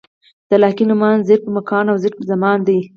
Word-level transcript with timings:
د 0.49 0.51
لاحقې 0.61 0.85
نومان 0.89 1.17
ظرف 1.27 1.43
مکان 1.57 1.85
او 1.91 1.97
ظرف 2.03 2.19
زمان 2.31 2.57
دي. 2.67 2.79